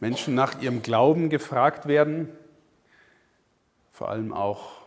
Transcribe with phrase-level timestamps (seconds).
[0.00, 2.28] Menschen nach ihrem Glauben gefragt werden,
[3.92, 4.80] vor allem auch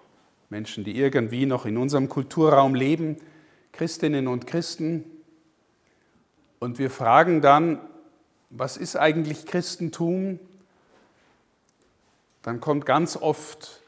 [0.50, 3.18] Menschen, die irgendwie noch in unserem Kulturraum leben,
[3.72, 5.04] Christinnen und Christen.
[6.60, 7.80] Und wir fragen dann,
[8.50, 10.40] was ist eigentlich Christentum?
[12.42, 13.82] Dann kommt ganz oft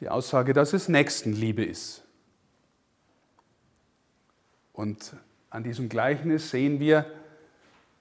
[0.00, 2.02] die Aussage, dass es Nächstenliebe ist.
[4.72, 5.14] Und
[5.50, 7.06] an diesem Gleichnis sehen wir,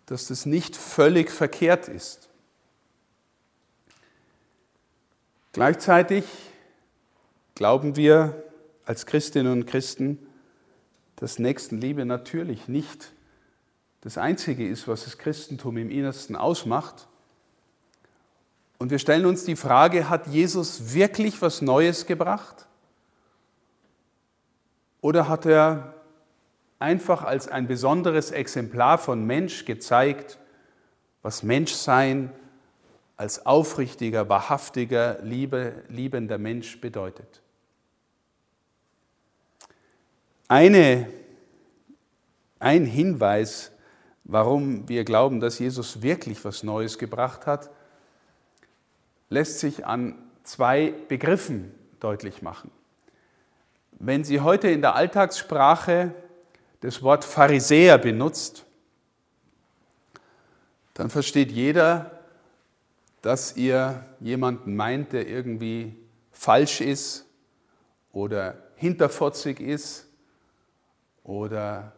[0.07, 2.30] dass das nicht völlig verkehrt ist.
[5.53, 6.23] Gleichzeitig
[7.55, 8.41] glauben wir
[8.85, 10.17] als Christinnen und Christen,
[11.17, 13.11] dass Nächstenliebe natürlich nicht
[13.99, 17.07] das Einzige ist, was das Christentum im Innersten ausmacht.
[18.79, 22.67] Und wir stellen uns die Frage, hat Jesus wirklich was Neues gebracht?
[25.01, 25.95] Oder hat er
[26.79, 30.39] einfach als ein besonderes Exemplar von Mensch gezeigt,
[31.21, 32.31] was Menschsein
[33.21, 37.43] als aufrichtiger, wahrhaftiger, liebe, liebender Mensch bedeutet.
[40.47, 41.07] Eine,
[42.57, 43.71] ein Hinweis,
[44.23, 47.69] warum wir glauben, dass Jesus wirklich was Neues gebracht hat,
[49.29, 52.71] lässt sich an zwei Begriffen deutlich machen.
[53.99, 56.15] Wenn Sie heute in der Alltagssprache
[56.79, 58.65] das Wort Pharisäer benutzt,
[60.95, 62.17] dann versteht jeder,
[63.21, 65.95] dass ihr jemanden meint, der irgendwie
[66.31, 67.25] falsch ist
[68.11, 70.07] oder hinterfotzig ist
[71.23, 71.93] oder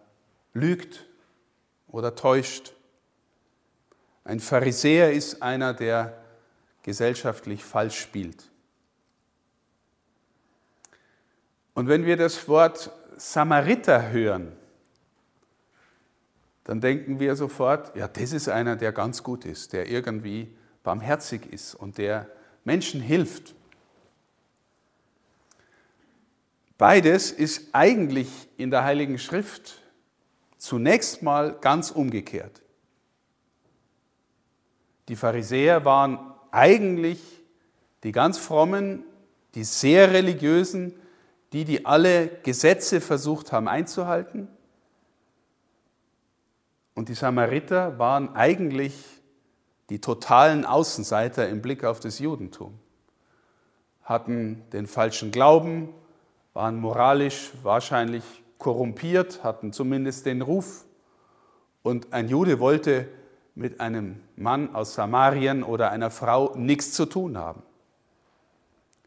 [0.53, 1.05] lügt
[1.87, 2.73] oder täuscht.
[4.25, 6.17] Ein Pharisäer ist einer, der
[6.83, 8.49] gesellschaftlich falsch spielt.
[11.73, 14.51] Und wenn wir das Wort Samariter hören,
[16.65, 21.51] dann denken wir sofort, ja, das ist einer, der ganz gut ist, der irgendwie barmherzig
[21.51, 22.29] ist und der
[22.63, 23.55] Menschen hilft.
[26.77, 29.81] Beides ist eigentlich in der Heiligen Schrift
[30.57, 32.61] zunächst mal ganz umgekehrt.
[35.07, 37.19] Die Pharisäer waren eigentlich
[38.03, 39.03] die ganz frommen,
[39.55, 40.93] die sehr religiösen,
[41.51, 44.47] die, die alle Gesetze versucht haben einzuhalten.
[46.95, 48.93] Und die Samariter waren eigentlich
[49.89, 52.79] die totalen Außenseiter im Blick auf das Judentum,
[54.03, 55.89] hatten den falschen Glauben,
[56.53, 58.23] waren moralisch wahrscheinlich
[58.57, 60.85] korrumpiert, hatten zumindest den Ruf.
[61.81, 63.07] Und ein Jude wollte
[63.55, 67.61] mit einem Mann aus Samarien oder einer Frau nichts zu tun haben.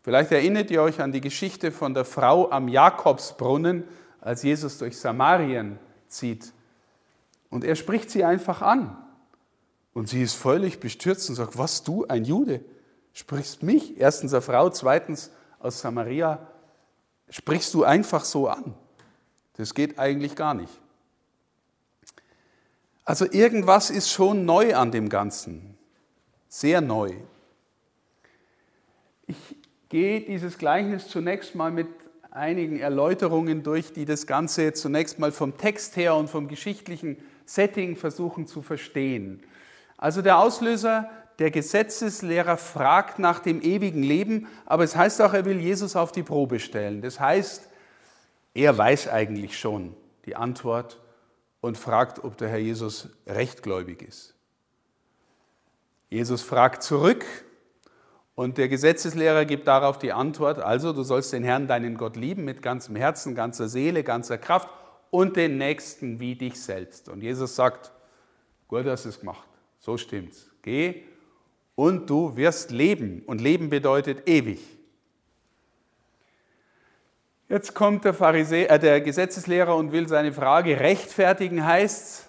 [0.03, 3.84] Vielleicht erinnert ihr euch an die Geschichte von der Frau am Jakobsbrunnen,
[4.20, 6.53] als Jesus durch Samarien zieht.
[7.50, 8.97] Und er spricht sie einfach an.
[9.96, 12.60] Und sie ist völlig bestürzt und sagt, was du, ein Jude,
[13.14, 16.46] sprichst mich, erstens eine Frau, zweitens aus Samaria,
[17.30, 18.74] sprichst du einfach so an.
[19.54, 20.82] Das geht eigentlich gar nicht.
[23.06, 25.78] Also irgendwas ist schon neu an dem Ganzen,
[26.46, 27.14] sehr neu.
[29.26, 29.56] Ich
[29.88, 31.88] gehe dieses Gleichnis zunächst mal mit
[32.30, 37.96] einigen Erläuterungen durch, die das Ganze zunächst mal vom Text her und vom geschichtlichen Setting
[37.96, 39.42] versuchen zu verstehen.
[39.96, 41.08] Also der Auslöser,
[41.38, 46.12] der Gesetzeslehrer fragt nach dem ewigen Leben, aber es heißt auch, er will Jesus auf
[46.12, 47.02] die Probe stellen.
[47.02, 47.68] Das heißt,
[48.54, 50.98] er weiß eigentlich schon die Antwort
[51.60, 54.34] und fragt, ob der Herr Jesus rechtgläubig ist.
[56.08, 57.24] Jesus fragt zurück
[58.34, 62.44] und der Gesetzeslehrer gibt darauf die Antwort, also du sollst den Herrn, deinen Gott lieben
[62.44, 64.68] mit ganzem Herzen, ganzer Seele, ganzer Kraft
[65.10, 67.08] und den Nächsten wie dich selbst.
[67.08, 67.92] Und Jesus sagt,
[68.68, 69.45] gut hast es gemacht.
[69.86, 70.50] So stimmt's.
[70.62, 71.04] Geh
[71.76, 73.22] und du wirst leben.
[73.24, 74.58] Und Leben bedeutet ewig.
[77.48, 82.26] Jetzt kommt der, Pharisäer, äh, der Gesetzeslehrer und will seine Frage rechtfertigen, heißt's.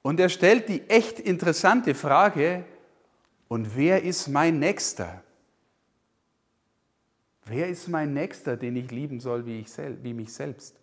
[0.00, 2.64] Und er stellt die echt interessante Frage,
[3.48, 5.22] und wer ist mein Nächster?
[7.44, 10.80] Wer ist mein Nächster, den ich lieben soll wie, ich sel wie mich selbst?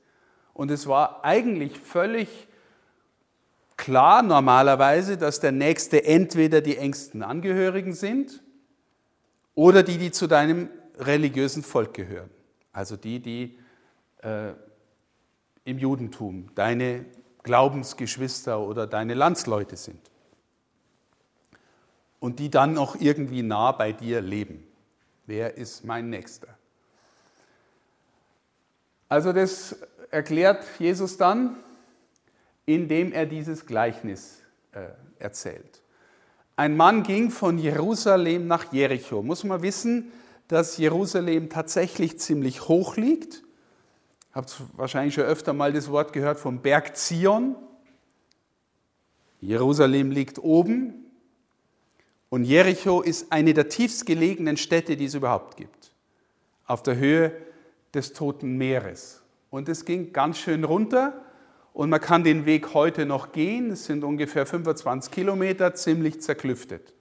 [0.54, 2.48] Und es war eigentlich völlig
[3.78, 8.42] klar normalerweise, dass der Nächste entweder die engsten Angehörigen sind
[9.56, 12.30] oder die, die zu deinem religiösen Volk gehören.
[12.72, 13.58] Also die, die
[14.22, 14.54] äh,
[15.66, 17.06] im Judentum deine
[17.44, 20.00] Glaubensgeschwister oder deine Landsleute sind.
[22.20, 24.66] Und die dann noch irgendwie nah bei dir leben.
[25.26, 26.48] Wer ist mein Nächster?
[29.10, 29.76] Also das
[30.10, 31.58] erklärt Jesus dann
[32.66, 34.88] indem er dieses Gleichnis äh,
[35.20, 35.82] erzählt.
[36.56, 39.24] Ein Mann ging von Jerusalem nach Jericho.
[39.24, 40.12] Muss man wissen,
[40.48, 43.44] dass Jerusalem tatsächlich ziemlich hoch liegt.
[44.34, 47.56] Habt wahrscheinlich schon öfter mal das Wort gehört vom Berg Zion.
[49.42, 51.04] Jerusalem liegt oben
[52.30, 55.92] und Jericho ist eine der tiefst gelegenen Städte, die es überhaupt gibt,
[56.66, 57.32] auf der Höhe
[57.94, 59.22] des Toten Meeres.
[59.50, 61.14] Und es ging ganz schön runter
[61.74, 63.72] und man kann den Weg heute noch gehen.
[63.72, 66.94] Es sind ungefähr 25 Kilometer, ziemlich zerklüftet.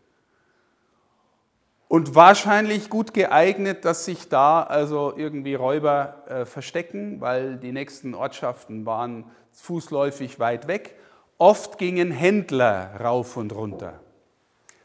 [1.88, 8.14] Und wahrscheinlich gut geeignet, dass sich da also irgendwie Räuber äh, verstecken, weil die nächsten
[8.14, 10.96] Ortschaften waren fußläufig weit weg.
[11.36, 14.00] Oft gingen Händler rauf und runter.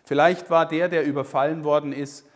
[0.03, 2.27] Vielleicht war der, der überfallen worden ist,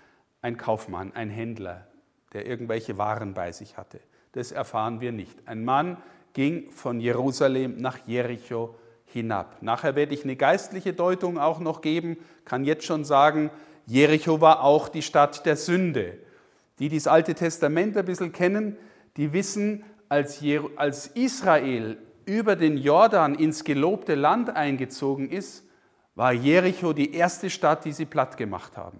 [0.41, 1.87] ein Kaufmann, ein Händler,
[2.31, 3.99] der irgendwelche Waren bei sich hatte.
[4.31, 5.37] Das erfahren wir nicht.
[5.47, 5.97] Ein Mann
[6.33, 8.75] ging von Jerusalem nach Jericho
[9.05, 9.57] hinab.
[9.61, 13.51] Nachher werde ich eine geistliche Deutung auch noch geben, kann jetzt schon sagen,
[13.85, 16.17] Jericho war auch die Stadt der Sünde.
[16.79, 18.77] Die, die das Alte Testament ein bisschen kennen,
[19.17, 20.41] die wissen, als,
[21.13, 25.65] Israel über den Jordan ins gelobte Land eingezogen ist,
[26.15, 28.99] war Jericho die erste Stadt, die sie platt gemacht haben.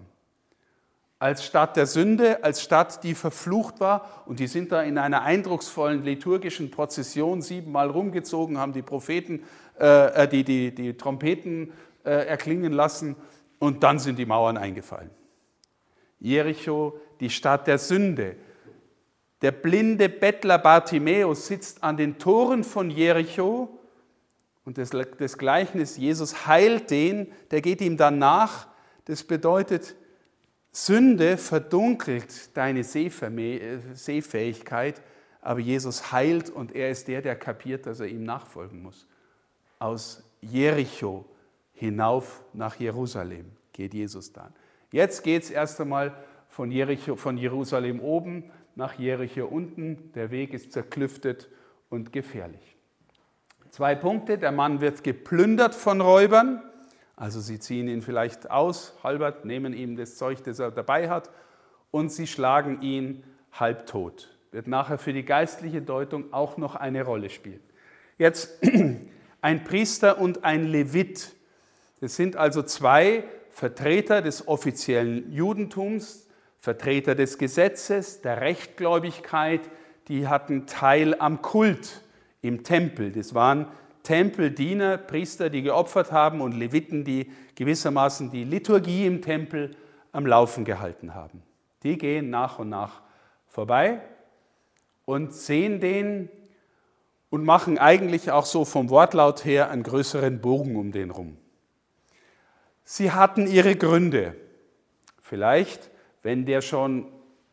[1.22, 4.24] Als Stadt der Sünde, als Stadt, die verflucht war.
[4.26, 9.44] Und die sind da in einer eindrucksvollen liturgischen Prozession siebenmal rumgezogen, haben die Propheten,
[9.78, 11.70] äh, äh die, die, die Trompeten
[12.04, 13.14] äh, erklingen lassen
[13.60, 15.10] und dann sind die Mauern eingefallen.
[16.18, 18.34] Jericho, die Stadt der Sünde.
[19.42, 23.78] Der blinde Bettler Bartimäus sitzt an den Toren von Jericho
[24.64, 28.66] und das, das Gleichnis, Jesus heilt den, der geht ihm dann nach.
[29.04, 29.94] Das bedeutet,
[30.72, 35.02] Sünde verdunkelt deine Sehfähigkeit,
[35.42, 39.06] aber Jesus heilt und er ist der, der kapiert, dass er ihm nachfolgen muss.
[39.78, 41.26] Aus Jericho
[41.74, 44.54] hinauf nach Jerusalem geht Jesus dann.
[44.90, 46.16] Jetzt geht es erst einmal
[46.48, 50.12] von, Jericho, von Jerusalem oben nach Jericho unten.
[50.14, 51.48] Der Weg ist zerklüftet
[51.90, 52.76] und gefährlich.
[53.70, 54.38] Zwei Punkte.
[54.38, 56.62] Der Mann wird geplündert von Räubern.
[57.22, 61.30] Also sie ziehen ihn vielleicht aus, halbert, nehmen ihm das Zeug, das er dabei hat,
[61.92, 63.22] und sie schlagen ihn
[63.52, 64.36] halbtot.
[64.50, 67.60] Wird nachher für die geistliche Deutung auch noch eine Rolle spielen.
[68.18, 68.58] Jetzt
[69.40, 71.36] ein Priester und ein Levit.
[72.00, 76.26] Das sind also zwei Vertreter des offiziellen Judentums,
[76.58, 79.60] Vertreter des Gesetzes, der Rechtgläubigkeit,
[80.08, 82.02] die hatten Teil am Kult
[82.40, 83.12] im Tempel.
[83.12, 83.68] Das waren
[84.02, 89.76] Tempeldiener, Priester, die geopfert haben und Leviten, die gewissermaßen die Liturgie im Tempel
[90.12, 91.42] am Laufen gehalten haben.
[91.82, 93.02] Die gehen nach und nach
[93.48, 94.00] vorbei
[95.04, 96.28] und sehen den
[97.30, 101.38] und machen eigentlich auch so vom Wortlaut her einen größeren Bogen um den rum.
[102.84, 104.36] Sie hatten ihre Gründe.
[105.20, 107.06] Vielleicht wenn der schon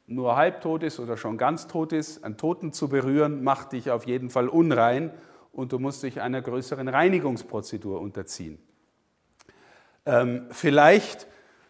[0.07, 4.07] nur halbtot ist oder schon ganz tot ist, einen Toten zu berühren, macht dich auf
[4.07, 5.11] jeden Fall unrein
[5.59, 8.59] und du musst dich einer größeren Reinigungsprozedur unterziehen.
[10.05, 11.27] Ähm, vielleicht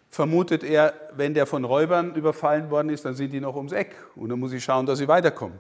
[0.10, 3.96] vermutet er, wenn der von Räubern überfallen worden ist, dann sind die noch ums Eck
[4.16, 5.58] und dann muss ich schauen, dass sie weiterkommen.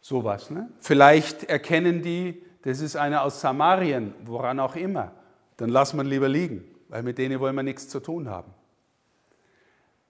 [0.00, 0.50] Sowas.
[0.50, 0.70] Ne?
[0.78, 5.10] Vielleicht erkennen die, das ist einer aus Samarien, woran auch immer.
[5.56, 8.54] Dann lass man lieber liegen, weil mit denen wollen wir nichts zu tun haben.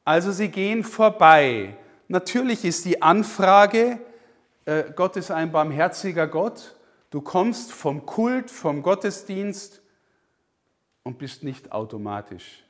[0.05, 1.77] Also sie gehen vorbei.
[2.09, 3.99] Natürlich ist die Anfrage,
[4.65, 6.77] äh, Gott ist ein barmherziger Gott,
[7.11, 9.83] du kommst vom Kult, vom Gottesdienst
[11.03, 12.65] und bist nicht automatisch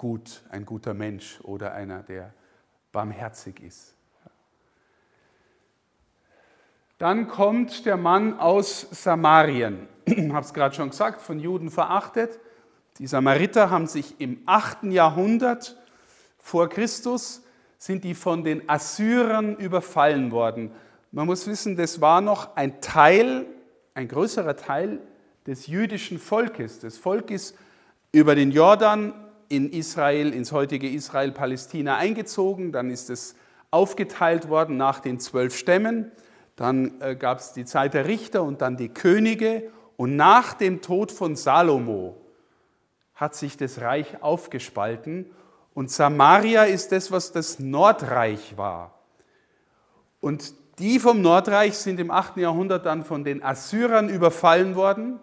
[0.00, 2.32] gut, ein guter Mensch oder einer, der
[2.90, 3.94] barmherzig ist.
[6.96, 9.88] Dann kommt der Mann aus Samarien.
[10.06, 12.40] Ich habe es gerade schon gesagt, von Juden verachtet.
[12.96, 14.84] Die Samariter haben sich im 8.
[14.84, 15.76] Jahrhundert
[16.38, 17.42] vor Christus
[17.80, 20.70] sind die von den Assyrern überfallen worden.
[21.12, 23.46] Man muss wissen, das war noch ein Teil,
[23.94, 24.98] ein größerer Teil
[25.46, 26.80] des jüdischen Volkes.
[26.80, 27.56] Das Volk ist
[28.12, 29.14] über den Jordan
[29.48, 32.70] in Israel, ins heutige Israel, Palästina eingezogen.
[32.70, 33.34] Dann ist es
[33.70, 36.12] aufgeteilt worden nach den zwölf Stämmen.
[36.56, 39.70] Dann äh, gab es die Zeit der Richter und dann die Könige.
[39.96, 42.18] Und nach dem Tod von Salomo
[43.14, 45.30] hat sich das Reich aufgespalten
[45.74, 48.94] und Samaria ist das, was das Nordreich war.
[50.20, 52.38] Und die vom Nordreich sind im 8.
[52.38, 55.20] Jahrhundert dann von den Assyrern überfallen worden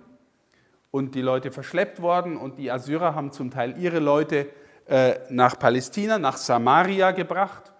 [0.91, 2.37] und die Leute verschleppt worden.
[2.37, 4.47] Und die Assyrer haben zum Teil ihre Leute
[4.87, 7.73] äh, nach Palästina, nach Samaria gebracht.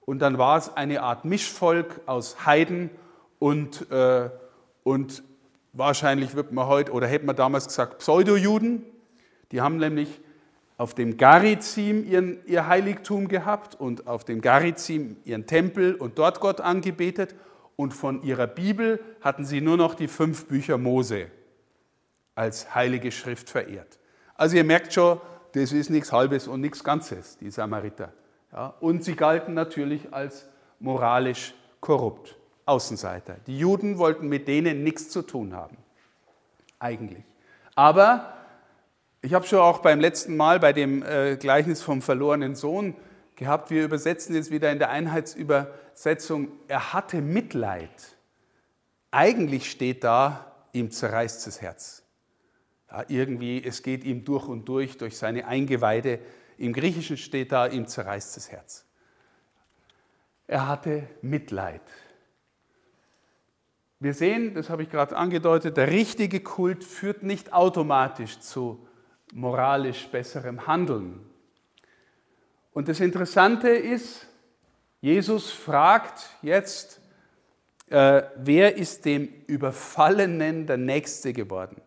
[0.00, 2.90] Und dann war es eine Art Mischvolk aus Heiden
[3.38, 4.28] und, äh,
[4.82, 5.22] und
[5.72, 8.84] wahrscheinlich wird man heute, oder hätte man damals gesagt, Pseudojuden.
[9.52, 10.20] Die haben nämlich
[10.80, 16.40] auf dem Garizim ihren, ihr Heiligtum gehabt und auf dem Garizim ihren Tempel und dort
[16.40, 17.34] Gott angebetet.
[17.76, 21.26] Und von ihrer Bibel hatten sie nur noch die fünf Bücher Mose
[22.34, 23.98] als heilige Schrift verehrt.
[24.36, 25.20] Also ihr merkt schon,
[25.52, 28.14] das ist nichts Halbes und nichts Ganzes, die Samariter.
[28.50, 33.36] Ja, und sie galten natürlich als moralisch korrupt, Außenseiter.
[33.46, 35.76] Die Juden wollten mit denen nichts zu tun haben,
[36.78, 37.24] eigentlich.
[37.74, 38.39] Aber
[39.22, 42.96] ich habe schon auch beim letzten Mal bei dem äh, Gleichnis vom verlorenen Sohn
[43.36, 48.16] gehabt, wir übersetzen jetzt wieder in der Einheitsübersetzung, er hatte Mitleid.
[49.10, 52.02] Eigentlich steht da, ihm zerreißt das Herz.
[52.90, 56.20] Ja, irgendwie, es geht ihm durch und durch, durch seine Eingeweide.
[56.58, 58.86] Im Griechischen steht da, ihm zerreißt das Herz.
[60.46, 61.82] Er hatte Mitleid.
[64.00, 68.86] Wir sehen, das habe ich gerade angedeutet, der richtige Kult führt nicht automatisch zu
[69.32, 71.20] moralisch besserem Handeln.
[72.72, 74.26] Und das Interessante ist,
[75.00, 77.00] Jesus fragt jetzt,
[77.88, 81.80] äh, wer ist dem Überfallenen der Nächste geworden?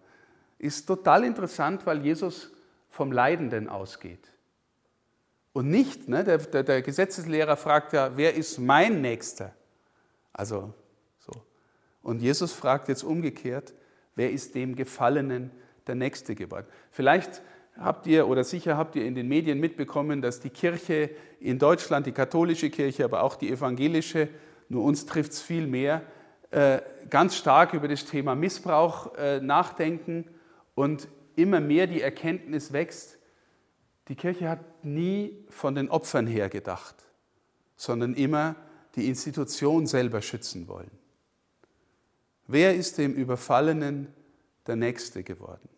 [0.58, 2.52] Ist total interessant, weil Jesus
[2.90, 4.32] vom Leidenden ausgeht.
[5.54, 9.54] Und nicht, ne, der, der, der Gesetzeslehrer fragt ja, wer ist mein Nächster?
[10.34, 10.74] Also
[11.20, 11.44] so.
[12.02, 13.74] Und Jesus fragt jetzt umgekehrt,
[14.16, 15.52] wer ist dem Gefallenen
[15.88, 16.68] der Nächste geworden.
[16.92, 17.42] Vielleicht
[17.78, 21.10] habt ihr oder sicher habt ihr in den Medien mitbekommen, dass die Kirche
[21.40, 24.30] in Deutschland, die katholische Kirche, aber auch die evangelische,
[24.70, 26.04] nur uns trifft es viel mehr,
[26.52, 30.26] äh, ganz stark über das Thema Missbrauch äh, nachdenken
[30.76, 33.18] und immer mehr die Erkenntnis wächst,
[34.08, 36.96] die Kirche hat nie von den Opfern her gedacht,
[37.76, 38.56] sondern immer
[38.96, 40.92] die Institution selber schützen wollen.
[42.48, 44.14] Wer ist dem Überfallenen
[44.68, 45.70] der Nächste geworden?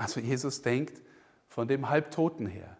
[0.00, 1.02] Also Jesus denkt
[1.46, 2.78] von dem Halbtoten her.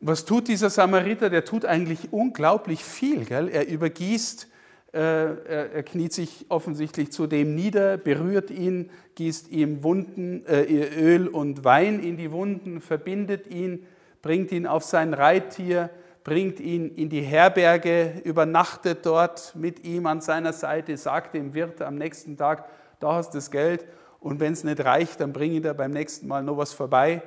[0.00, 1.28] Was tut dieser Samariter?
[1.28, 3.26] Der tut eigentlich unglaublich viel.
[3.26, 3.48] Gell?
[3.48, 4.48] Er übergießt,
[4.94, 10.64] äh, er, er, kniet sich offensichtlich zu dem nieder, berührt ihn, gießt ihm Wunden, äh,
[10.64, 13.86] Öl und Wein in die Wunden, verbindet ihn,
[14.22, 15.90] bringt ihn auf sein Reittier,
[16.22, 21.82] bringt ihn in die Herberge, übernachtet dort mit ihm an seiner Seite, sagt dem Wirt
[21.82, 22.64] am nächsten Tag,
[23.00, 23.84] da hast du das Geld
[24.24, 27.22] und wenn es nicht reicht, dann bring ihn da beim nächsten Mal noch was vorbei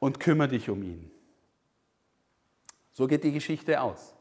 [0.00, 1.08] und kümmere dich um ihn.
[2.90, 4.12] So geht die Geschichte aus.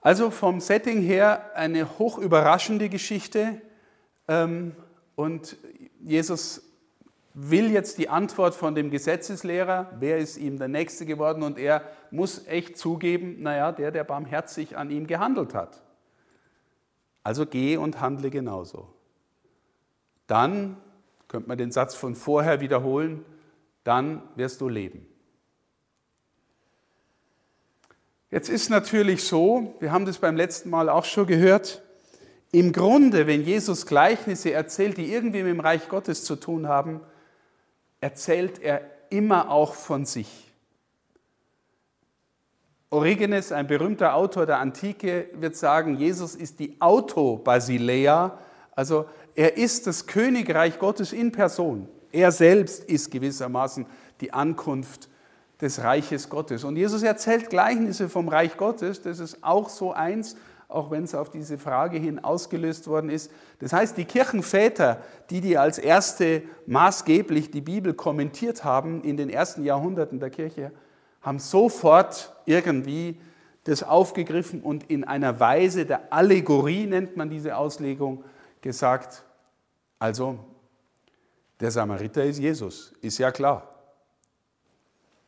[0.00, 3.62] Also vom Setting her eine hoch überraschende Geschichte
[4.26, 4.74] ähm,
[5.14, 5.56] und
[6.00, 6.62] Jesus
[7.34, 11.84] will jetzt die Antwort von dem Gesetzeslehrer, wer ist ihm der Nächste geworden und er
[12.10, 15.80] muss echt zugeben, naja, der, der barmherzig an ihm gehandelt hat.
[17.22, 18.92] Also geh und handle genauso.
[20.26, 20.78] Dann
[21.28, 23.24] könnte man den Satz von vorher wiederholen,
[23.84, 25.06] dann wirst du leben.
[28.30, 31.82] Jetzt ist natürlich so, wir haben das beim letzten Mal auch schon gehört,
[32.52, 37.00] im Grunde, wenn Jesus Gleichnisse erzählt, die irgendwie mit dem Reich Gottes zu tun haben,
[38.00, 40.52] erzählt er immer auch von sich.
[42.90, 48.38] Origenes, ein berühmter Autor der Antike, wird sagen, Jesus ist die Auto-Basilea,
[48.74, 49.06] also
[49.36, 51.88] er ist das Königreich Gottes in Person.
[52.10, 53.86] Er selbst ist gewissermaßen
[54.20, 55.10] die Ankunft
[55.60, 56.64] des Reiches Gottes.
[56.64, 59.02] Und Jesus erzählt Gleichnisse vom Reich Gottes.
[59.02, 60.36] Das ist auch so eins,
[60.68, 63.30] auch wenn es auf diese Frage hin ausgelöst worden ist.
[63.58, 69.30] Das heißt, die Kirchenväter, die die als erste maßgeblich die Bibel kommentiert haben in den
[69.30, 70.72] ersten Jahrhunderten der Kirche,
[71.20, 73.20] haben sofort irgendwie
[73.64, 78.24] das aufgegriffen und in einer Weise der Allegorie nennt man diese Auslegung
[78.62, 79.24] gesagt,
[79.98, 80.38] also,
[81.60, 83.76] der Samariter ist Jesus, ist ja klar.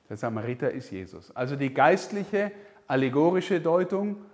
[0.08, 1.34] Der Samariter ist Jesus.
[1.34, 2.52] Also die geistliche,
[2.86, 4.24] allegorische Deutung,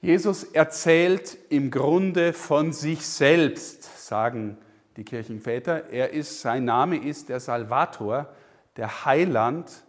[0.00, 4.58] Jesus erzählt im Grunde von sich selbst, sagen
[4.96, 5.90] die Kirchenväter.
[5.90, 8.28] Er ist, sein Name ist der Salvator,
[8.76, 9.84] der Heiland.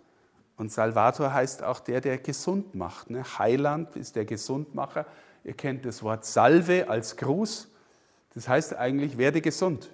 [0.58, 3.10] Und Salvator heißt auch der, der gesund macht.
[3.10, 3.24] Ne?
[3.24, 5.06] Heiland ist der Gesundmacher.
[5.44, 7.70] Ihr kennt das Wort Salve als Gruß.
[8.36, 9.90] Das heißt eigentlich, werde gesund.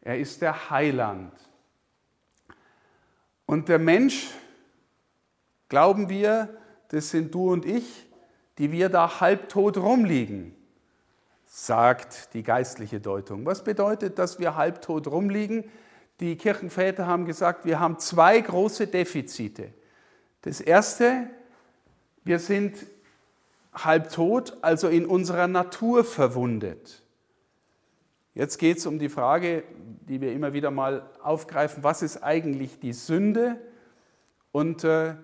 [0.00, 1.32] Er ist der Heiland.
[3.44, 4.30] Und der Mensch,
[5.68, 6.56] glauben wir,
[6.88, 8.06] das sind du und ich,
[8.58, 10.56] die wir da halbtot rumliegen,
[11.44, 13.44] sagt die geistliche Deutung.
[13.44, 15.64] Was bedeutet, dass wir halbtot rumliegen?
[16.20, 19.72] Die Kirchenväter haben gesagt, wir haben zwei große Defizite.
[20.42, 21.28] Das erste,
[22.24, 22.76] wir sind
[23.72, 27.02] halbtot, also in unserer Natur verwundet.
[28.34, 29.64] Jetzt geht es um die Frage,
[30.08, 33.58] die wir immer wieder mal aufgreifen, was ist eigentlich die Sünde?
[34.52, 35.14] Und äh,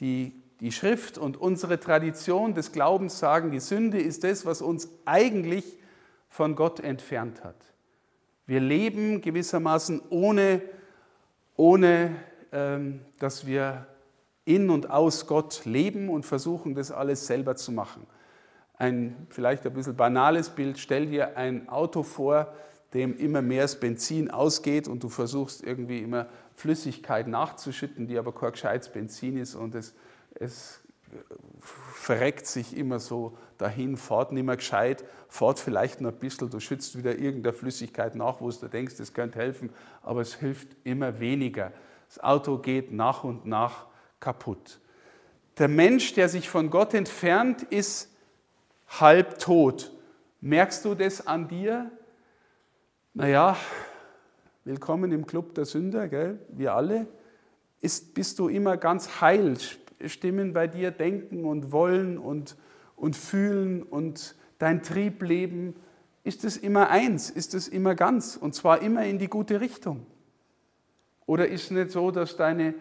[0.00, 4.88] die, die Schrift und unsere Tradition des Glaubens sagen, die Sünde ist das, was uns
[5.04, 5.78] eigentlich
[6.28, 7.56] von Gott entfernt hat.
[8.46, 10.62] Wir leben gewissermaßen ohne,
[11.56, 12.16] ohne
[12.52, 13.86] ähm, dass wir
[14.44, 18.06] in und aus Gott leben und versuchen, das alles selber zu machen.
[18.76, 22.52] Ein vielleicht ein bisschen banales Bild, stell dir ein Auto vor,
[22.94, 28.32] dem immer mehr das Benzin ausgeht und du versuchst irgendwie immer Flüssigkeit nachzuschütten, die aber
[28.32, 29.94] kein gescheites Benzin ist und es,
[30.34, 30.80] es
[31.60, 36.60] verreckt sich immer so dahin, fahrt nicht mehr gescheit, fahrt vielleicht noch ein bisschen, du
[36.60, 39.70] schützt wieder irgendeine Flüssigkeit nach, wo du denkst, das könnte helfen,
[40.02, 41.72] aber es hilft immer weniger.
[42.08, 43.86] Das Auto geht nach und nach
[44.22, 44.80] kaputt.
[45.58, 48.08] Der Mensch, der sich von Gott entfernt, ist
[48.88, 49.92] halb tot.
[50.40, 51.90] Merkst du das an dir?
[53.12, 53.56] Naja,
[54.64, 56.38] willkommen im Club der Sünder, gell?
[56.48, 57.06] wir alle.
[57.80, 59.56] Ist, bist du immer ganz heil?
[60.06, 62.56] Stimmen bei dir denken und wollen und,
[62.96, 65.74] und fühlen und dein Triebleben?
[66.24, 67.28] Ist es immer eins?
[67.28, 68.36] Ist es immer ganz?
[68.36, 70.06] Und zwar immer in die gute Richtung?
[71.26, 72.74] Oder ist es nicht so, dass deine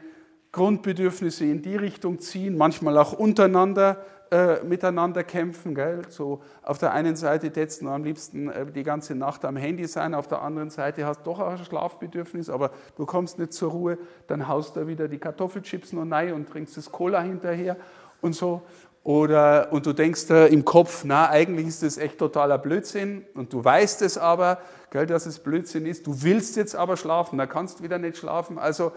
[0.51, 5.75] Grundbedürfnisse in die Richtung ziehen, manchmal auch untereinander äh, miteinander kämpfen.
[5.75, 6.03] Gell?
[6.07, 9.85] So auf der einen Seite tätst du am liebsten äh, die ganze Nacht am Handy
[9.87, 13.51] sein, auf der anderen Seite hast du doch auch ein Schlafbedürfnis, aber du kommst nicht
[13.51, 17.75] zur Ruhe, dann haust du wieder die Kartoffelchips noch rein und trinkst das Cola hinterher
[18.21, 18.61] und so.
[19.03, 23.51] Oder, und du denkst äh, im Kopf, na, eigentlich ist das echt totaler Blödsinn und
[23.51, 24.59] du weißt es aber,
[24.91, 26.07] gell, dass es Blödsinn ist.
[26.07, 28.59] Du willst jetzt aber schlafen, da kannst du wieder nicht schlafen.
[28.59, 28.91] Also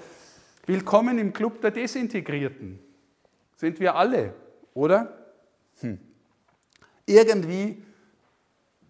[0.67, 2.79] willkommen im Club der Desintegrierten.
[3.57, 4.35] Sind wir alle,
[4.73, 5.27] oder?
[5.81, 5.99] Hm.
[7.07, 7.83] Irgendwie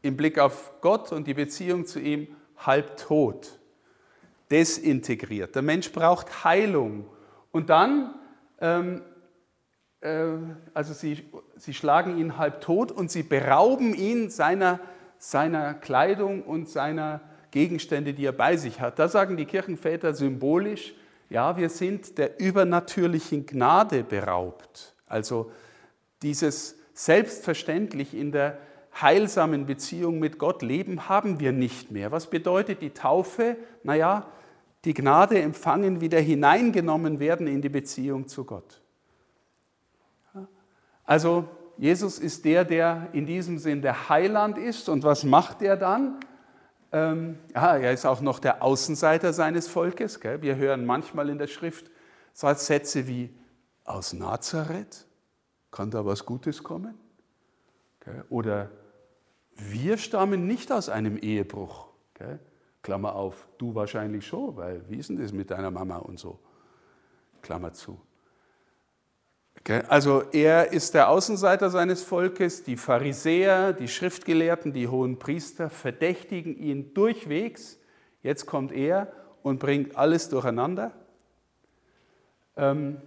[0.02, 2.28] im Blick auf Gott und die Beziehung zu ihm
[2.59, 3.59] halb tot,
[4.50, 5.54] desintegriert.
[5.54, 7.07] Der Mensch braucht Heilung.
[7.50, 8.15] Und dann,
[8.60, 9.02] ähm,
[10.00, 10.26] äh,
[10.75, 14.78] also sie, sie schlagen ihn halb tot und sie berauben ihn seiner,
[15.19, 18.99] seiner Kleidung und seiner Gegenstände, die er bei sich hat.
[18.99, 20.95] Da sagen die Kirchenväter symbolisch,
[21.30, 24.95] ja, wir sind der übernatürlichen Gnade beraubt.
[25.06, 25.50] Also
[26.23, 28.58] dieses selbstverständlich in der
[29.00, 32.13] heilsamen Beziehung mit Gott leben, haben wir nicht mehr.
[32.13, 33.56] Was bedeutet die Taufe?
[33.82, 34.26] Naja,
[34.84, 38.80] die Gnade empfangen, wieder hineingenommen werden in die Beziehung zu Gott.
[41.04, 44.89] Also Jesus ist der, der in diesem Sinn der Heiland ist.
[44.89, 46.21] Und was macht er dann?
[46.95, 50.21] Ähm, ja, er ist auch noch der Außenseiter seines Volkes.
[50.21, 50.43] Gell?
[50.43, 51.91] Wir hören manchmal in der Schrift
[52.33, 53.37] Sätze wie
[53.85, 55.04] aus Nazareth.
[55.73, 56.95] Kann da was Gutes kommen?
[58.28, 58.71] Oder
[59.57, 61.89] wir stammen nicht aus einem Ehebruch.
[62.83, 66.39] Klammer auf, du wahrscheinlich schon, weil wie ist denn das mit deiner Mama und so?
[67.43, 68.00] Klammer zu.
[69.89, 76.57] Also er ist der Außenseiter seines Volkes, die Pharisäer, die Schriftgelehrten, die hohen Priester verdächtigen
[76.59, 77.79] ihn durchwegs.
[78.23, 80.93] Jetzt kommt er und bringt alles durcheinander.
[82.57, 83.00] Ähm,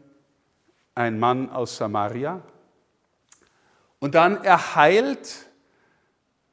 [0.95, 2.41] ein Mann aus Samaria,
[3.99, 5.47] und dann erheilt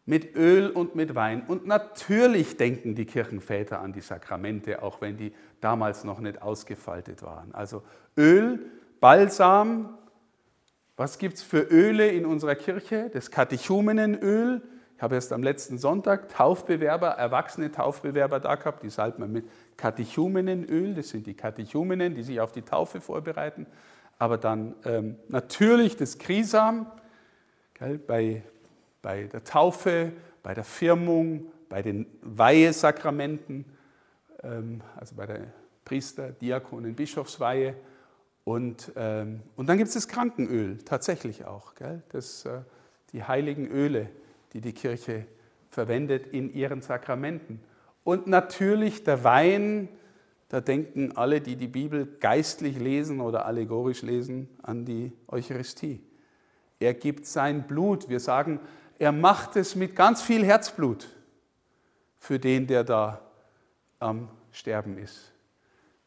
[0.07, 1.45] mit Öl und mit Wein.
[1.47, 7.23] Und natürlich denken die Kirchenväter an die Sakramente, auch wenn die damals noch nicht ausgefaltet
[7.23, 7.55] waren.
[7.55, 7.83] Also
[8.17, 9.99] Öl, Balsam.
[10.97, 13.11] Was gibt es für Öle in unserer Kirche?
[13.13, 14.63] Das Katechumenenöl.
[14.97, 19.45] Ich habe erst am letzten Sonntag Taufbewerber, erwachsene Taufbewerber da gehabt, die salbt man mit
[19.77, 20.95] Katechumenenöl.
[20.95, 23.67] Das sind die Katechumenen, die sich auf die Taufe vorbereiten.
[24.19, 26.87] Aber dann ähm, natürlich das Krisam,
[28.07, 28.43] bei,
[29.03, 33.65] bei der Taufe, bei der Firmung, bei den Weihesakramenten,
[34.45, 35.41] ähm, also bei der
[35.85, 37.75] Priester, Diakonen, Bischofsweihe.
[38.45, 41.75] Und, ähm, und dann gibt es das Krankenöl, tatsächlich auch.
[41.75, 42.03] Gell?
[42.11, 42.61] Das, äh,
[43.13, 44.11] die heiligen Öle,
[44.53, 45.27] die die Kirche
[45.71, 47.61] verwendet in ihren Sakramenten.
[48.05, 49.89] Und natürlich der Wein,
[50.49, 56.05] da denken alle, die die Bibel geistlich lesen oder allegorisch lesen, an die Eucharistie.
[56.79, 58.09] Er gibt sein Blut.
[58.11, 58.61] Wir sagen,
[58.99, 61.09] er macht es mit ganz viel Herzblut
[62.17, 63.21] für den, der da
[63.99, 65.33] am Sterben ist.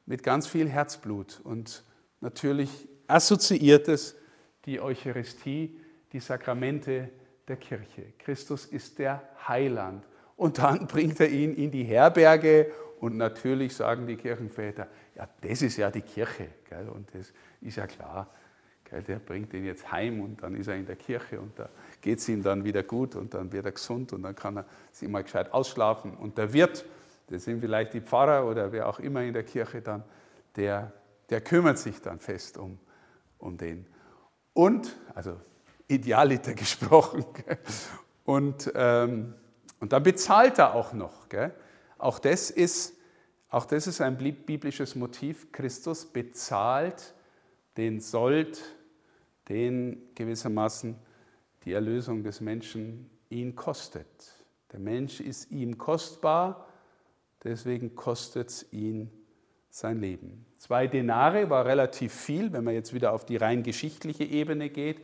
[0.05, 1.41] Mit ganz viel Herzblut.
[1.43, 1.83] Und
[2.21, 4.15] natürlich assoziiert es
[4.65, 5.79] die Eucharistie,
[6.11, 7.09] die Sakramente
[7.47, 8.13] der Kirche.
[8.19, 10.05] Christus ist der Heiland.
[10.35, 15.61] Und dann bringt er ihn in die Herberge und natürlich sagen die Kirchenväter, ja, das
[15.61, 16.47] ist ja die Kirche.
[16.69, 16.89] Gell?
[16.89, 18.29] Und das ist ja klar,
[18.89, 21.67] Der bringt ihn jetzt heim und dann ist er in der Kirche und da
[22.01, 24.65] geht es ihm dann wieder gut und dann wird er gesund und dann kann er
[24.91, 26.15] sich mal gescheit ausschlafen.
[26.15, 26.85] Und der Wirt,
[27.27, 30.03] das sind vielleicht die Pfarrer oder wer auch immer in der Kirche dann,
[30.55, 30.93] der,
[31.29, 32.79] der kümmert sich dann fest um,
[33.37, 33.85] um den.
[34.53, 35.39] Und, also
[35.87, 37.25] idealiter gesprochen,
[38.25, 39.33] und, ähm,
[39.79, 41.29] und dann bezahlt er auch noch.
[41.29, 41.53] Gell?
[41.97, 42.95] Auch, das ist,
[43.49, 45.51] auch das ist ein biblisches Motiv.
[45.51, 47.13] Christus bezahlt
[47.77, 48.61] den Sold,
[49.49, 50.95] den gewissermaßen
[51.63, 54.07] die Erlösung des Menschen ihn kostet.
[54.71, 56.67] Der Mensch ist ihm kostbar,
[57.43, 59.11] deswegen kostet es ihn
[59.77, 60.45] sein Leben.
[60.57, 65.01] Zwei Denare war relativ viel, wenn man jetzt wieder auf die rein geschichtliche Ebene geht,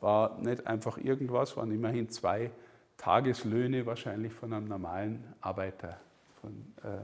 [0.00, 2.52] war nicht einfach irgendwas, waren immerhin zwei
[2.98, 5.98] Tageslöhne wahrscheinlich von einem normalen Arbeiter
[6.40, 6.52] von,
[6.84, 6.98] äh,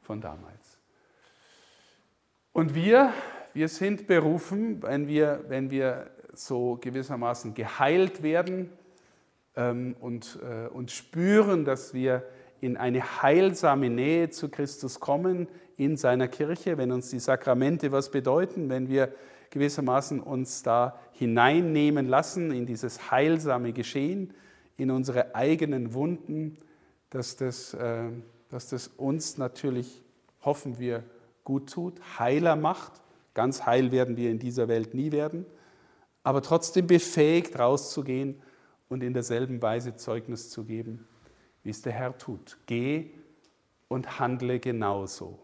[0.00, 0.78] von damals.
[2.54, 3.12] Und wir,
[3.52, 8.70] wir sind berufen, wenn wir, wenn wir so gewissermaßen geheilt werden
[9.54, 12.22] ähm, und, äh, und spüren, dass wir
[12.62, 18.10] in eine heilsame Nähe zu Christus kommen in seiner Kirche, wenn uns die Sakramente was
[18.10, 19.12] bedeuten, wenn wir
[19.50, 24.32] gewissermaßen uns da hineinnehmen lassen in dieses heilsame Geschehen,
[24.76, 26.58] in unsere eigenen Wunden,
[27.10, 28.04] dass das, äh,
[28.48, 30.02] dass das uns natürlich,
[30.42, 31.04] hoffen wir,
[31.44, 32.92] gut tut, heiler macht.
[33.34, 35.46] Ganz heil werden wir in dieser Welt nie werden
[36.24, 38.42] aber trotzdem befähigt, rauszugehen
[38.88, 41.06] und in derselben Weise Zeugnis zu geben,
[41.62, 42.56] wie es der Herr tut.
[42.66, 43.10] Geh
[43.88, 45.38] und handle genauso.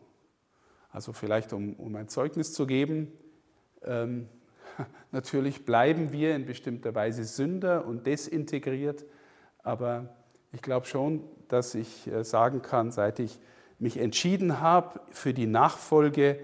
[0.93, 3.13] Also vielleicht, um, um ein Zeugnis zu geben,
[3.85, 4.29] ähm,
[5.13, 9.05] natürlich bleiben wir in bestimmter Weise Sünder und desintegriert,
[9.63, 10.15] aber
[10.53, 13.39] ich glaube schon, dass ich äh, sagen kann, seit ich
[13.79, 16.41] mich entschieden habe für die Nachfolge,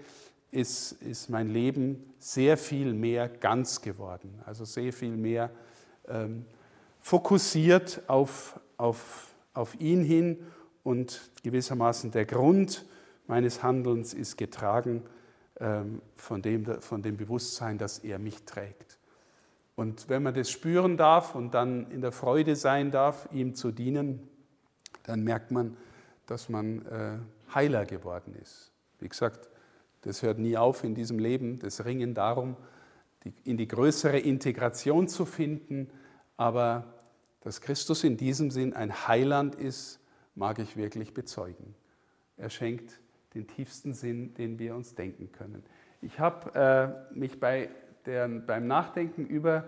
[0.50, 5.50] ist, ist mein Leben sehr viel mehr ganz geworden, also sehr viel mehr
[6.08, 6.46] ähm,
[6.98, 10.38] fokussiert auf, auf, auf ihn hin.
[10.82, 12.84] Und gewissermaßen der Grund
[13.26, 15.02] meines Handelns ist getragen
[15.58, 18.98] ähm, von, dem, von dem Bewusstsein, dass er mich trägt.
[19.74, 23.72] Und wenn man das spüren darf und dann in der Freude sein darf, ihm zu
[23.72, 24.28] dienen,
[25.02, 25.76] dann merkt man,
[26.26, 27.18] dass man äh,
[27.54, 28.72] heiler geworden ist.
[28.98, 29.48] Wie gesagt,
[30.00, 32.56] das hört nie auf in diesem Leben, das Ringen darum,
[33.44, 35.90] in die größere Integration zu finden.
[36.36, 36.94] Aber
[37.40, 40.00] dass Christus in diesem Sinn ein Heiland ist,
[40.34, 41.74] mag ich wirklich bezeugen.
[42.36, 43.00] Er schenkt
[43.36, 45.62] den tiefsten Sinn, den wir uns denken können.
[46.00, 47.68] Ich habe äh, mich bei
[48.06, 49.64] der, beim Nachdenken über,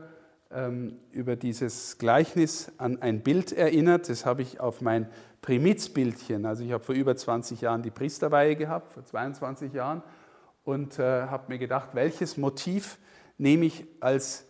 [0.50, 4.08] ähm, über dieses Gleichnis an ein Bild erinnert.
[4.08, 5.08] Das habe ich auf mein
[5.42, 10.02] Primizbildchen, also ich habe vor über 20 Jahren die Priesterweihe gehabt, vor 22 Jahren,
[10.64, 12.98] und äh, habe mir gedacht, welches Motiv
[13.38, 14.46] nehme ich als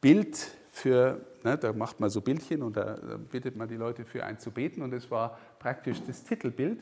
[0.00, 0.36] Bild
[0.70, 2.98] für, ne, da macht man so Bildchen und da
[3.30, 6.80] bittet man die Leute für einen zu beten und es war praktisch das Titelbild,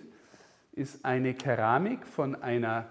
[0.80, 2.88] ist eine Keramik von einer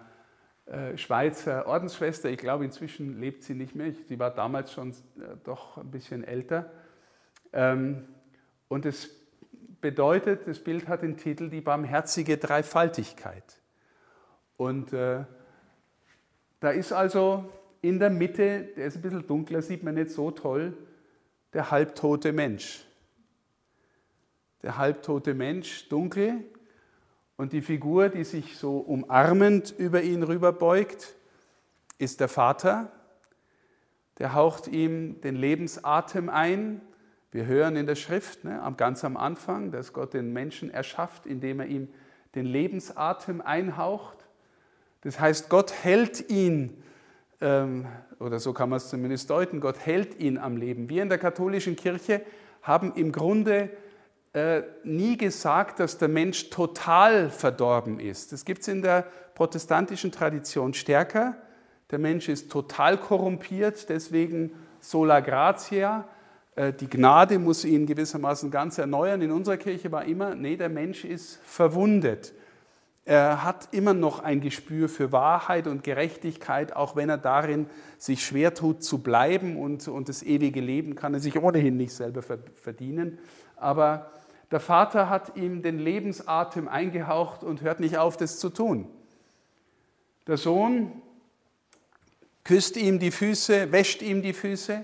[0.67, 4.93] äh, Schweizer Ordensschwester, ich glaube inzwischen lebt sie nicht mehr, sie war damals schon äh,
[5.43, 6.71] doch ein bisschen älter.
[7.51, 8.05] Ähm,
[8.67, 9.09] und es
[9.81, 13.59] bedeutet, das Bild hat den Titel Die barmherzige Dreifaltigkeit.
[14.55, 15.23] Und äh,
[16.59, 20.29] da ist also in der Mitte, der ist ein bisschen dunkler, sieht man nicht so
[20.29, 20.77] toll,
[21.53, 22.85] der halbtote Mensch.
[24.61, 26.43] Der halbtote Mensch, dunkel,
[27.39, 31.15] und die Figur, die sich so umarmend über ihn rüberbeugt,
[31.97, 32.91] ist der Vater.
[34.17, 36.81] Der haucht ihm den Lebensatem ein.
[37.31, 41.61] Wir hören in der Schrift, ne, ganz am Anfang, dass Gott den Menschen erschafft, indem
[41.61, 41.87] er ihm
[42.35, 44.17] den Lebensatem einhaucht.
[44.99, 46.83] Das heißt, Gott hält ihn,
[47.39, 47.85] ähm,
[48.19, 50.89] oder so kann man es zumindest deuten, Gott hält ihn am Leben.
[50.89, 52.21] Wir in der katholischen Kirche
[52.63, 53.69] haben im Grunde
[54.33, 58.31] äh, nie gesagt, dass der Mensch total verdorben ist.
[58.31, 61.35] Das gibt es in der protestantischen Tradition stärker.
[61.89, 66.07] Der Mensch ist total korrumpiert, deswegen sola gratia.
[66.55, 69.21] Äh, die Gnade muss ihn gewissermaßen ganz erneuern.
[69.21, 72.33] In unserer Kirche war immer, nee, der Mensch ist verwundet.
[73.05, 77.65] Er hat immer noch ein Gespür für Wahrheit und Gerechtigkeit, auch wenn er darin
[77.97, 81.93] sich schwer tut zu bleiben und, und das ewige Leben kann er sich ohnehin nicht
[81.93, 83.17] selber verdienen.
[83.55, 84.11] Aber
[84.51, 88.87] der Vater hat ihm den Lebensatem eingehaucht und hört nicht auf, das zu tun.
[90.27, 91.01] Der Sohn
[92.43, 94.83] küsst ihm die Füße, wäscht ihm die Füße,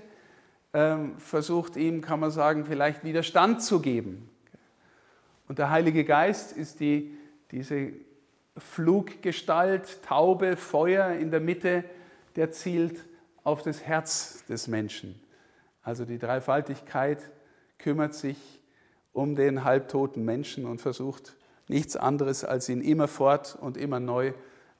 [0.72, 4.28] ähm, versucht ihm, kann man sagen, vielleicht Widerstand zu geben.
[5.48, 7.16] Und der Heilige Geist ist die,
[7.50, 7.92] diese
[8.56, 11.84] Fluggestalt, Taube, Feuer in der Mitte,
[12.36, 13.04] der zielt
[13.42, 15.20] auf das Herz des Menschen.
[15.82, 17.30] Also die Dreifaltigkeit
[17.78, 18.55] kümmert sich
[19.16, 21.36] um den halbtoten Menschen und versucht
[21.68, 24.34] nichts anderes, als ihn immerfort und immer neu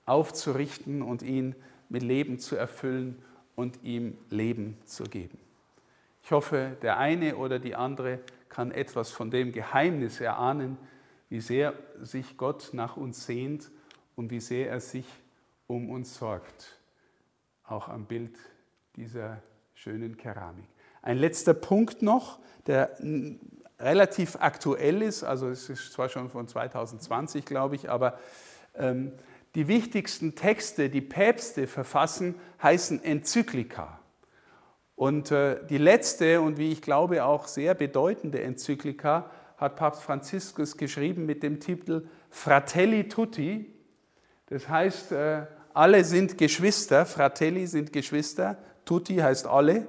[0.04, 1.54] aufzurichten und ihn
[1.88, 3.16] mit Leben zu erfüllen
[3.54, 5.38] und ihm Leben zu geben.
[6.22, 8.18] Ich hoffe, der eine oder die andere
[8.50, 10.76] kann etwas von dem Geheimnis erahnen,
[11.30, 11.72] wie sehr
[12.02, 13.70] sich Gott nach uns sehnt
[14.16, 15.06] und wie sehr er sich
[15.66, 16.78] um uns sorgt.
[17.64, 18.36] Auch am Bild
[18.96, 20.66] dieser schönen Keramik.
[21.00, 22.98] Ein letzter Punkt noch, der
[23.78, 28.18] relativ aktuell ist, also es ist zwar schon von 2020, glaube ich, aber
[28.74, 29.12] ähm,
[29.54, 33.98] die wichtigsten Texte, die Päpste verfassen, heißen Enzyklika.
[34.94, 40.76] Und äh, die letzte und wie ich glaube auch sehr bedeutende Enzyklika hat Papst Franziskus
[40.76, 43.72] geschrieben mit dem Titel Fratelli Tutti.
[44.46, 49.86] Das heißt, äh, alle sind Geschwister, Fratelli sind Geschwister, Tutti heißt alle.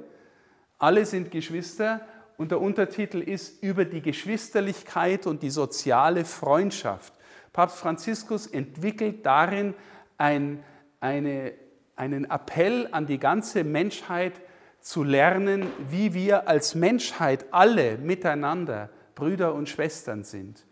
[0.77, 2.01] Alle sind Geschwister
[2.37, 7.13] und der Untertitel ist über die Geschwisterlichkeit und die soziale Freundschaft.
[7.51, 9.73] Papst Franziskus entwickelt darin
[10.19, 10.63] ein,
[10.99, 11.53] eine,
[11.95, 14.39] einen Appell an die ganze Menschheit
[14.79, 20.63] zu lernen, wie wir als Menschheit alle miteinander Brüder und Schwestern sind.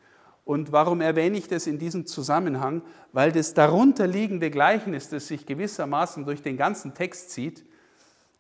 [0.44, 2.84] Und warum erwähne ich das in diesem Zusammenhang?
[3.12, 7.66] Weil das darunterliegende Gleichnis, das sich gewissermaßen durch den ganzen Text zieht,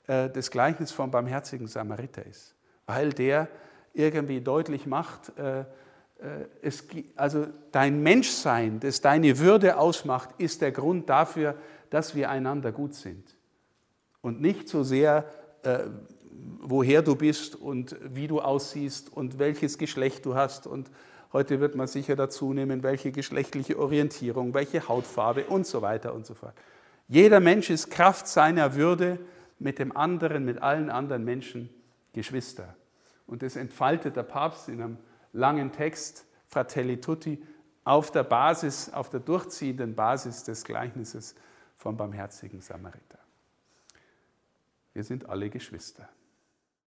[0.06, 2.55] äh, das Gleichnis vom barmherzigen Samariter ist
[2.86, 3.48] weil der
[3.94, 5.66] irgendwie deutlich macht, äh, äh,
[6.62, 11.56] es, also dein Menschsein, das deine Würde ausmacht, ist der Grund dafür,
[11.90, 13.36] dass wir einander gut sind.
[14.22, 15.26] Und nicht so sehr,
[15.64, 15.80] äh,
[16.60, 20.68] woher du bist und wie du aussiehst und welches Geschlecht du hast.
[20.68, 20.90] Und
[21.32, 26.26] heute wird man sicher dazu nehmen, welche geschlechtliche Orientierung, welche Hautfarbe und so weiter und
[26.26, 26.54] so fort.
[27.08, 29.20] Jeder Mensch ist Kraft seiner Würde
[29.60, 31.70] mit dem anderen, mit allen anderen Menschen
[32.16, 32.76] Geschwister.
[33.28, 34.98] Und das entfaltet der Papst in einem
[35.34, 37.44] langen Text, Fratelli Tutti,
[37.84, 41.36] auf der Basis, auf der durchziehenden Basis des Gleichnisses
[41.76, 43.20] vom barmherzigen Samariter.
[44.94, 46.08] Wir sind alle Geschwister.